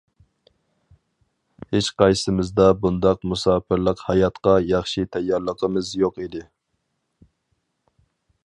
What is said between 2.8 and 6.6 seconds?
بۇنداق مۇساپىرلىق ھاياتقا ياخشى تەييارلىقىمىز يوق ئىدى.